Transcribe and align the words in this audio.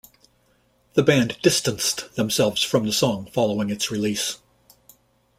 The 0.95 1.03
band 1.03 1.37
distanced 1.43 2.15
themselves 2.15 2.63
from 2.63 2.87
the 2.87 2.91
song 2.91 3.27
following 3.27 3.69
its 3.69 3.91
release. 3.91 4.39